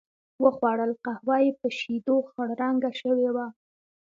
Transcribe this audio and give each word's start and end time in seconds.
و 0.41 0.43
خوړل، 0.55 0.91
قهوه 1.05 1.37
په 1.59 1.67
شیدو 1.77 2.15
خړ 2.29 2.47
رنګه 2.61 2.91
شوې 3.01 3.29
وه. 3.35 3.47